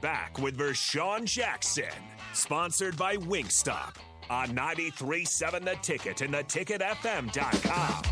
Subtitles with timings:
[0.00, 1.84] back with Vershawn Jackson,
[2.32, 3.96] sponsored by Wingstop
[4.30, 8.02] on 93.7 The Ticket and theticketfm.com.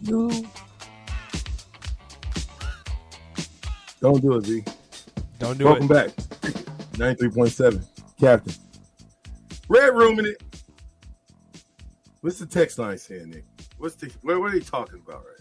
[0.00, 0.30] No.
[4.00, 4.64] Don't do it, V.
[5.38, 5.90] Don't do Welcome it.
[5.90, 6.52] Welcome back.
[6.92, 7.84] 93.7.
[8.20, 8.54] Captain.
[9.68, 10.42] Red room in it.
[12.20, 13.44] What's the text line saying, Nick?
[13.78, 15.34] What's the what, what are they talking about right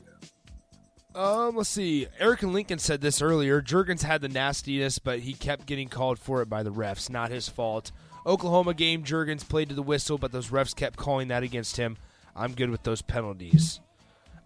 [1.15, 1.21] now?
[1.21, 2.07] Um, let's see.
[2.19, 3.61] Eric and Lincoln said this earlier.
[3.61, 7.09] Jurgens had the nastiness, but he kept getting called for it by the refs.
[7.09, 7.91] Not his fault.
[8.25, 11.97] Oklahoma game, Jurgens played to the whistle, but those refs kept calling that against him.
[12.35, 13.79] I'm good with those penalties.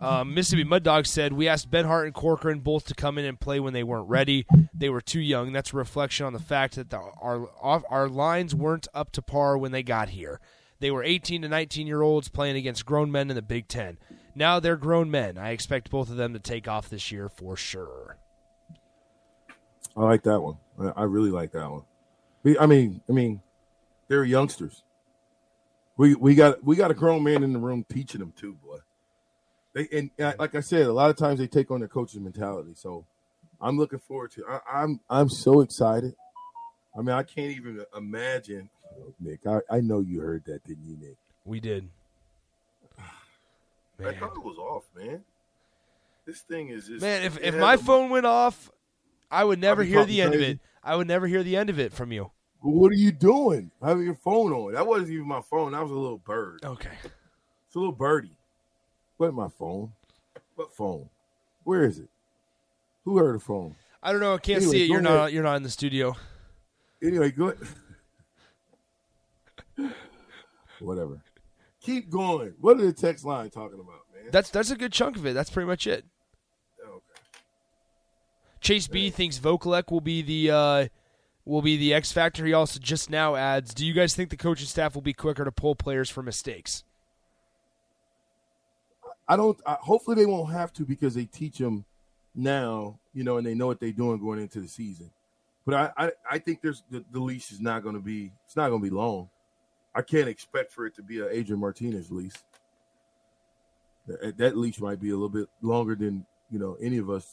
[0.02, 3.40] Um, Mississippi Mud Dog said we asked Benhart and Corcoran both to come in and
[3.40, 4.48] play when they weren't ready.
[4.74, 5.54] They were too young.
[5.54, 9.58] That's a reflection on the fact that the, our our lines weren't up to par
[9.58, 10.40] when they got here.
[10.80, 14.00] They were 18 to 19 year olds playing against grown men in the Big Ten.
[14.34, 15.38] Now they're grown men.
[15.38, 18.18] I expect both of them to take off this year for sure.
[19.96, 20.58] I like that one.
[20.96, 21.84] I, really like that one.
[22.60, 23.42] I mean, I mean,
[24.08, 24.84] they're youngsters.
[25.98, 28.78] We we got we got a grown man in the room teaching them too, boy.
[29.74, 32.20] They and uh, like I said, a lot of times they take on their coach's
[32.20, 32.72] mentality.
[32.76, 33.06] So
[33.62, 34.46] I'm looking forward to.
[34.48, 36.16] I, I'm I'm so excited.
[36.98, 38.70] I mean, I can't even imagine.
[39.20, 41.16] Nick, I, I know you heard that, didn't you, Nick?
[41.46, 41.88] We did.
[43.00, 45.22] I thought it was off, man.
[46.26, 48.72] This thing is just Man, if, if my a- phone went off,
[49.30, 50.60] I would never hear the end of it.
[50.84, 52.32] I would never hear the end of it from you.
[52.62, 53.72] What are you doing?
[53.82, 54.74] Having your phone on?
[54.74, 55.72] That wasn't even my phone.
[55.72, 56.60] That was a little bird.
[56.64, 56.90] Okay.
[57.04, 58.36] It's a little birdie.
[59.22, 59.92] What my phone?
[60.56, 61.08] What phone?
[61.64, 62.10] Where is it?
[63.06, 63.76] Who heard the phone?
[64.02, 64.34] I don't know.
[64.34, 64.88] I can't Anyway, see it.
[64.88, 65.14] You're ahead.
[65.14, 65.32] not.
[65.32, 66.16] You're not in the studio.
[67.04, 67.60] Anyway, good.
[70.80, 71.22] Whatever.
[71.82, 72.56] Keep going.
[72.60, 74.32] What are the text line talking about, man?
[74.32, 75.36] That's that's a good chunk of it.
[75.36, 76.04] That's pretty much it.
[76.84, 76.98] okay.
[78.60, 80.88] Chase B thinks Vokolek will be the uh,
[81.46, 82.44] will be the X factor.
[82.44, 85.46] He also just now adds, "Do you guys think the coaching staff will be quicker
[85.46, 86.84] to pull players for mistakes?"
[89.28, 89.60] I don't.
[89.66, 91.86] I, hopefully, they won't have to because they teach them
[92.36, 95.12] now, you know, and they know what they're doing going into the season.
[95.66, 98.32] But I, I, I think there's the, the leash is not going to be.
[98.46, 99.30] It's not going to be long.
[99.94, 102.34] I can't expect for it to be a Adrian Martinez leash.
[104.08, 107.28] That, that leash might be a little bit longer than you know any of us,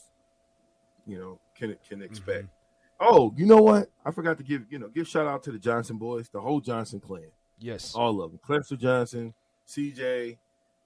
[1.06, 2.44] you know, can can expect.
[2.44, 2.54] Mm-hmm.
[3.00, 3.88] Oh, you know what?
[4.04, 6.60] I forgot to give you know give shout out to the Johnson boys, the whole
[6.60, 7.30] Johnson clan.
[7.60, 7.94] Yes.
[7.94, 8.40] all of them.
[8.46, 9.34] Clemson Johnson,
[9.66, 10.38] CJ,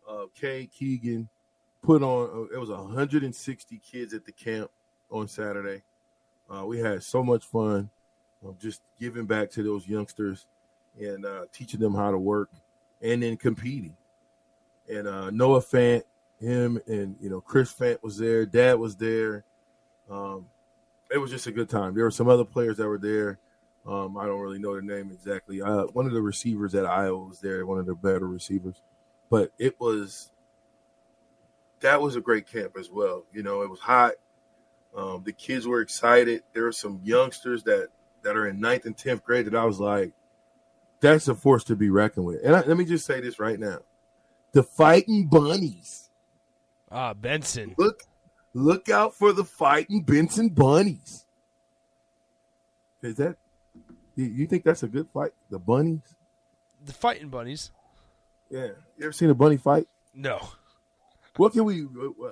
[0.09, 1.29] uh, Kay Keegan
[1.83, 2.49] put on.
[2.51, 4.71] Uh, it was 160 kids at the camp
[5.11, 5.83] on Saturday.
[6.51, 7.89] Uh, we had so much fun,
[8.45, 10.47] um, just giving back to those youngsters
[11.01, 12.51] and uh, teaching them how to work,
[13.01, 13.97] and then competing.
[14.89, 16.03] And uh, Noah Fant,
[16.41, 18.45] him, and you know Chris Fant was there.
[18.45, 19.45] Dad was there.
[20.11, 20.47] Um,
[21.11, 21.95] it was just a good time.
[21.95, 23.39] There were some other players that were there.
[23.87, 25.61] Um, I don't really know their name exactly.
[25.61, 28.81] Uh, one of the receivers at Iowa was there, one of the better receivers.
[29.33, 30.31] But it was
[31.81, 33.25] that was a great camp as well.
[33.33, 34.13] You know, it was hot.
[34.95, 36.43] Um, the kids were excited.
[36.53, 37.89] There were some youngsters that
[38.25, 40.13] that are in ninth and tenth grade that I was like,
[41.01, 42.45] that's a force to be reckoned with.
[42.45, 43.79] And I, let me just say this right now:
[44.53, 46.11] the fighting bunnies.
[46.91, 47.75] Ah, Benson.
[47.79, 48.03] Look,
[48.53, 51.25] look out for the fighting Benson bunnies.
[53.01, 53.37] Is that?
[54.15, 55.33] You, you think that's a good fight?
[55.49, 56.03] The bunnies?
[56.85, 57.73] The fighting bunnies.
[58.53, 58.67] Yeah.
[58.99, 59.89] You ever seen a bunny fight?
[60.15, 60.39] No.
[61.37, 61.87] What can we?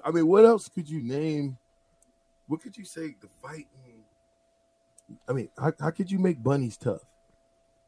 [0.04, 1.56] I mean, what else could you name?
[2.47, 3.16] What could you say?
[3.20, 4.04] The fighting.
[5.26, 7.00] I mean, how, how could you make bunnies tough?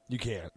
[0.09, 0.51] You can't.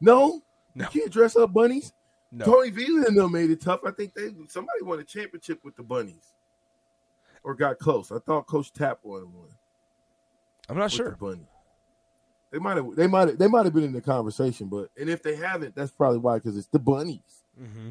[0.00, 0.42] No,
[0.74, 0.84] No.
[0.92, 1.94] you can't dress up bunnies.
[2.30, 2.44] No.
[2.44, 3.80] Tony Vila and them made it tough.
[3.86, 6.34] I think they somebody won a championship with the bunnies,
[7.44, 8.12] or got close.
[8.12, 9.48] I thought Coach Tapp won one.
[10.68, 11.16] I'm not with sure.
[11.18, 11.46] bunny.
[12.54, 15.10] They might have, they might have, they might have been in the conversation, but and
[15.10, 17.88] if they haven't, that's probably why because it's the bunnies, Mm-hmm.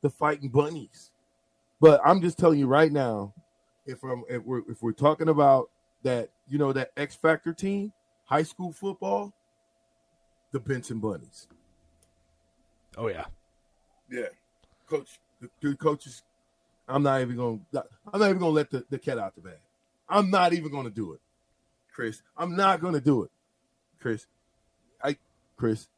[0.00, 1.10] the fighting bunnies.
[1.78, 3.34] But I'm just telling you right now,
[3.84, 5.68] if I'm if we're if we're talking about
[6.02, 7.92] that, you know, that X Factor team,
[8.24, 9.34] high school football,
[10.50, 11.46] the Benson Bunnies.
[12.96, 13.26] Oh yeah.
[14.10, 14.28] Yeah,
[14.88, 16.22] coach, the, the coaches.
[16.88, 17.66] I'm not even going.
[17.74, 19.58] to I'm not even going to let the, the cat out the bag.
[20.08, 21.20] I'm not even going to do it,
[21.92, 22.22] Chris.
[22.34, 23.30] I'm not going to do it,
[24.00, 24.26] Chris.
[25.02, 25.16] I,
[25.56, 25.88] Chris.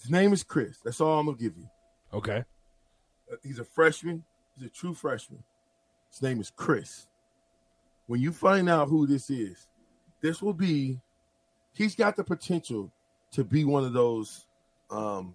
[0.00, 0.78] His name is Chris.
[0.84, 1.68] That's all I'm gonna give you.
[2.12, 2.44] Okay.
[3.32, 4.24] Uh, He's a freshman.
[4.56, 5.42] He's a true freshman.
[6.10, 7.06] His name is Chris.
[8.06, 9.66] when you find out who this is,
[10.20, 11.00] this will be.
[11.72, 12.90] He's got the potential
[13.32, 14.46] to be one of those
[14.90, 15.34] um,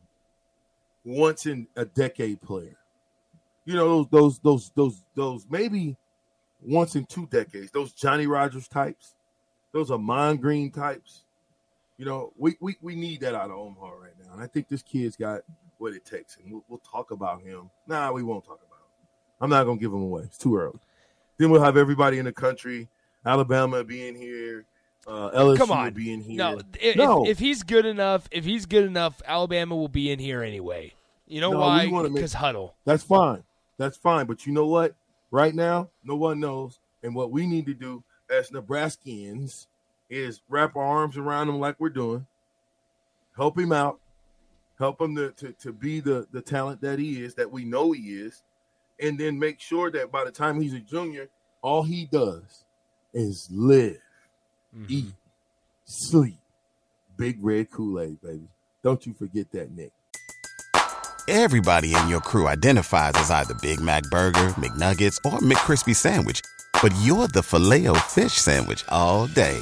[1.04, 2.76] once in a decade player.
[3.66, 5.96] You know those those those those those maybe
[6.62, 7.72] once in two decades.
[7.72, 9.14] Those Johnny Rodgers types,
[9.72, 11.24] those Ahman Green types.
[12.02, 14.68] You know, we, we we need that out of Omaha right now, and I think
[14.68, 15.42] this kid's got
[15.78, 17.70] what it takes, and we'll, we'll talk about him.
[17.86, 19.08] Nah, we won't talk about him.
[19.40, 20.24] I'm not gonna give him away.
[20.24, 20.80] It's too early.
[21.38, 22.88] Then we'll have everybody in the country.
[23.24, 24.66] Alabama being here.
[25.06, 26.38] Uh, LSU Come on, being here.
[26.38, 27.24] No, if, No.
[27.24, 30.96] If, if he's good enough, if he's good enough, Alabama will be in here anyway.
[31.28, 31.88] You know No, why?
[32.10, 32.74] Because huddle.
[32.84, 33.44] That's fine.
[33.78, 34.26] That's fine.
[34.26, 34.96] But you know what?
[35.30, 36.80] Right now, no one knows.
[37.04, 39.68] And what we need to do as Nebraskans
[40.12, 42.28] is wrap our arms around him like we're doing,
[43.36, 44.00] help him out,
[44.78, 47.94] help him to, to, to be the, the talent that he is, that we know
[47.94, 48.44] he is,
[49.00, 51.30] and then make sure that by the time he's a junior,
[51.62, 52.66] all he does
[53.14, 54.02] is live,
[54.88, 55.10] eat, mm-hmm.
[55.86, 56.38] sleep.
[57.18, 58.48] Big red Kool-Aid, baby.
[58.84, 59.92] Don't you forget that, Nick.
[61.28, 66.42] Everybody in your crew identifies as either Big Mac Burger, McNuggets, or McCrispy Sandwich.
[66.82, 69.62] But you're the filet fish Sandwich all day.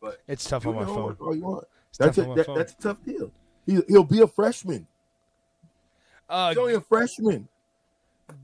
[0.00, 1.16] but It's tough on my phone.
[1.20, 1.64] all you want.
[1.90, 3.30] It's That's a, that, that's a tough deal.
[3.64, 4.86] He, he'll be a freshman.
[6.28, 7.48] Uh, He's only a freshman.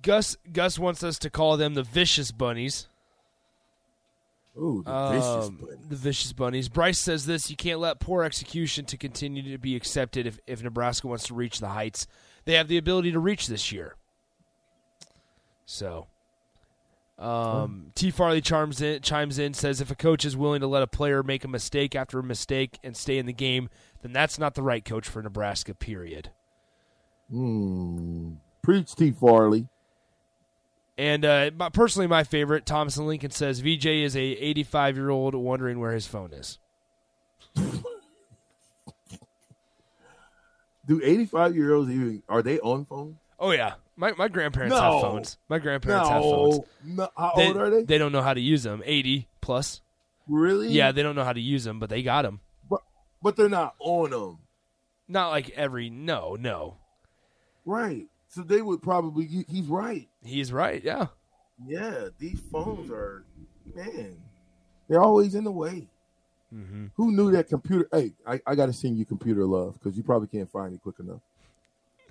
[0.02, 2.88] Gus Gus wants us to call them the vicious bunnies.
[4.56, 6.68] Ooh, the vicious Um, the vicious bunnies.
[6.68, 10.62] Bryce says this: you can't let poor execution to continue to be accepted if, if
[10.62, 12.06] Nebraska wants to reach the heights
[12.44, 13.94] they have the ability to reach this year.
[15.64, 16.06] So,
[17.18, 18.10] um, T.
[18.10, 21.22] Farley chimes in, chimes in, says if a coach is willing to let a player
[21.22, 23.68] make a mistake after a mistake and stay in the game,
[24.02, 25.74] then that's not the right coach for Nebraska.
[25.74, 26.30] Period.
[27.30, 28.32] Hmm.
[28.62, 29.10] Preach, T.
[29.10, 29.68] Farley.
[30.98, 35.34] And uh, my, personally, my favorite, Thomas Lincoln says VJ is a 85 year old
[35.34, 36.58] wondering where his phone is.
[40.86, 43.18] Do 85 year olds even are they on phone?
[43.38, 44.82] Oh yeah, my my grandparents No.
[44.82, 45.38] have phones.
[45.48, 46.58] My grandparents have phones.
[46.84, 47.04] No.
[47.04, 47.08] no.
[47.16, 47.82] How They, old are they?
[47.84, 48.82] they don't know how to use them.
[48.84, 49.80] 80 plus.
[50.26, 50.68] Really?
[50.70, 52.40] Yeah, they don't know how to use them, but they got them.
[52.68, 52.80] But,
[53.22, 54.38] but they're not on them.
[55.06, 56.78] Not like every no, no.
[57.64, 58.08] Right.
[58.28, 59.44] So they would probably.
[59.48, 60.08] He's right.
[60.24, 60.82] He's right.
[60.82, 61.06] Yeah.
[61.64, 62.08] Yeah.
[62.18, 63.24] These phones are,
[63.72, 64.16] man,
[64.88, 65.86] they're always in the way.
[66.52, 66.86] Mm-hmm.
[66.96, 67.88] Who knew that computer?
[67.92, 70.82] Hey, I, I got to send you computer love because you probably can't find it
[70.82, 71.20] quick enough.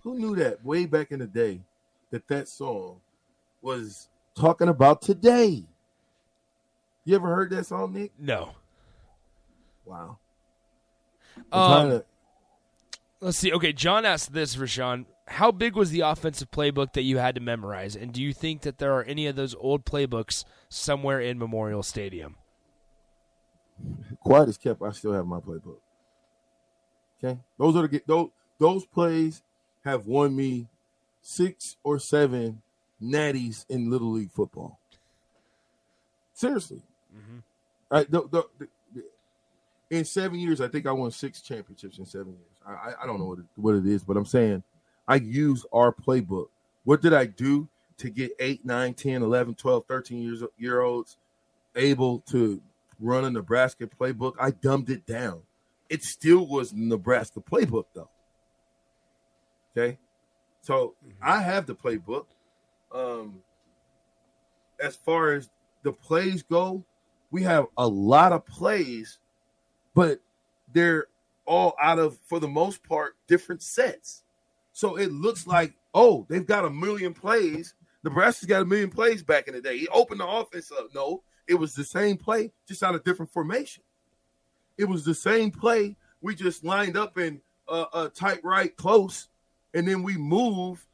[0.03, 1.61] Who knew that way back in the day
[2.11, 3.01] that that song
[3.61, 5.63] was talking about today?
[7.03, 8.11] You ever heard that song, Nick?
[8.19, 8.51] No.
[9.85, 10.17] Wow.
[11.51, 12.05] Um, to-
[13.19, 13.51] Let's see.
[13.53, 15.05] Okay, John asked this, Rashawn.
[15.27, 17.95] How big was the offensive playbook that you had to memorize?
[17.95, 21.83] And do you think that there are any of those old playbooks somewhere in Memorial
[21.83, 22.35] Stadium?
[24.19, 24.81] quiet as kept.
[24.81, 25.77] I still have my playbook.
[27.23, 29.41] Okay, those are the those those plays
[29.83, 30.67] have won me
[31.21, 32.61] six or seven
[33.01, 34.79] natties in little league football.
[36.33, 36.81] Seriously,
[37.15, 37.39] mm-hmm.
[37.91, 39.03] I, the, the, the,
[39.89, 42.51] in seven years, I think I won six championships in seven years.
[42.65, 44.63] I, I, I don't know what it, what it is, but I'm saying
[45.07, 46.47] I use our playbook.
[46.83, 51.17] What did I do to get 8, 9, 10, 11, 12, 13 years year olds
[51.75, 52.61] able to
[52.99, 54.33] run a Nebraska playbook?
[54.39, 55.41] I dumbed it down.
[55.89, 58.09] It still was Nebraska playbook though.
[59.77, 59.97] Okay.
[60.61, 62.25] So I have the playbook.
[62.91, 63.41] Um
[64.81, 65.49] as far as
[65.83, 66.83] the plays go,
[67.29, 69.19] we have a lot of plays,
[69.95, 70.19] but
[70.73, 71.07] they're
[71.45, 74.23] all out of, for the most part, different sets.
[74.73, 77.73] So it looks like, oh, they've got a million plays.
[78.03, 79.77] Nebraska's got a million plays back in the day.
[79.77, 80.87] He opened the offense up.
[80.93, 83.83] No, it was the same play, just out of different formation.
[84.77, 85.97] It was the same play.
[86.21, 89.27] We just lined up in a, a tight right close,
[89.73, 90.85] and then we move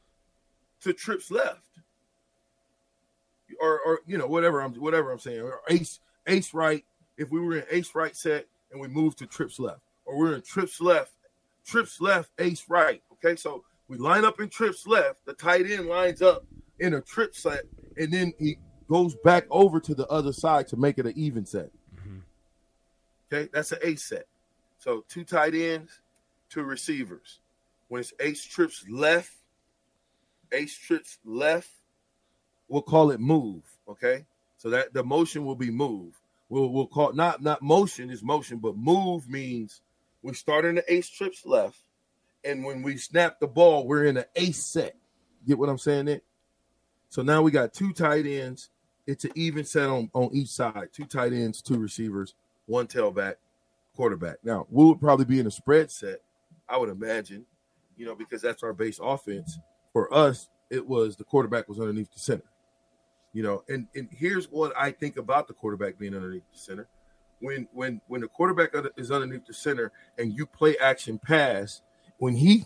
[0.81, 1.61] to trips left.
[3.59, 5.41] Or or you know whatever I'm whatever I'm saying.
[5.41, 6.83] Or ace ace right
[7.17, 9.81] if we were in ace right set and we move to trips left.
[10.05, 11.13] Or we're in trips left
[11.65, 13.35] trips left ace right okay?
[13.35, 15.25] So we line up in trips left.
[15.25, 16.45] The tight end lines up
[16.79, 17.63] in a trip set
[17.97, 18.57] and then he
[18.89, 21.71] goes back over to the other side to make it an even set.
[21.95, 22.19] Mm-hmm.
[23.31, 24.25] Okay, that's an ace set.
[24.77, 26.01] So two tight ends,
[26.49, 27.39] two receivers.
[27.87, 29.31] When it's ace trips left,
[30.51, 31.69] ace trips left,
[32.67, 33.63] we'll call it move.
[33.89, 34.25] Okay,
[34.57, 36.19] so that the motion will be move.
[36.49, 39.81] We'll we'll call not not motion is motion, but move means
[40.21, 41.79] we're starting the ace trips left,
[42.43, 44.95] and when we snap the ball, we're in an ace set.
[45.47, 46.05] Get what I'm saying?
[46.05, 46.21] There.
[47.09, 48.69] So now we got two tight ends.
[49.05, 50.89] It's an even set on on each side.
[50.91, 52.33] Two tight ends, two receivers,
[52.65, 53.35] one tailback,
[53.95, 54.37] quarterback.
[54.43, 56.21] Now we would probably be in a spread set.
[56.67, 57.45] I would imagine,
[57.97, 59.59] you know, because that's our base offense.
[59.91, 62.43] For us, it was the quarterback was underneath the center.
[63.33, 66.87] You know, and and here's what I think about the quarterback being underneath the center.
[67.39, 71.81] When when when the quarterback is underneath the center and you play action pass,
[72.17, 72.65] when he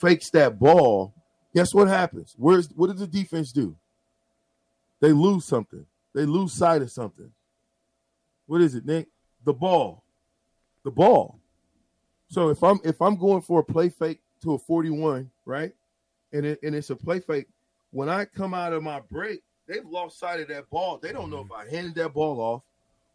[0.00, 1.14] fakes that ball,
[1.54, 2.34] guess what happens?
[2.36, 3.76] Where's what does the defense do?
[5.00, 5.86] They lose something.
[6.14, 7.32] They lose sight of something.
[8.46, 9.08] What is it, Nick?
[9.44, 10.04] The ball.
[10.84, 11.40] The ball.
[12.28, 15.72] So if I'm if I'm going for a play fake to a 41, right?
[16.32, 17.46] And it, and it's a play fake,
[17.90, 20.98] when I come out of my break, they've lost sight of that ball.
[20.98, 22.62] They don't know if I handed that ball off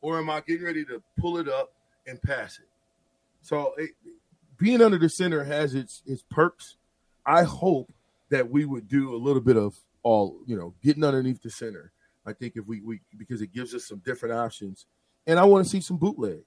[0.02, 1.72] or am I getting ready to pull it up
[2.06, 2.68] and pass it.
[3.42, 3.92] So it,
[4.58, 6.78] being under the center has its its perks.
[7.26, 7.92] I hope
[8.30, 11.92] that we would do a little bit of all, you know, getting underneath the center.
[12.26, 14.86] I think if we we because it gives us some different options,
[15.26, 16.44] and I want to see some bootlegs.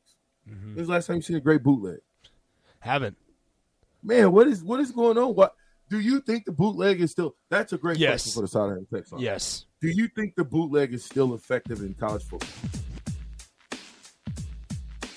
[0.48, 0.74] Mm-hmm.
[0.74, 2.00] When's the last time you seen a great bootleg?
[2.80, 3.16] Haven't.
[4.02, 5.34] Man, what is what is going on?
[5.34, 5.54] What
[5.90, 7.34] do you think the bootleg is still?
[7.50, 8.22] That's a great yes.
[8.22, 9.20] question for the Southern Texas.
[9.20, 9.66] Yes.
[9.80, 12.48] Do you think the bootleg is still effective in college football?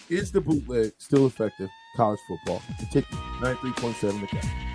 [0.10, 2.62] Is the bootleg still effective college football?
[2.92, 3.06] Ticket,
[3.40, 4.73] 93.7 the cap.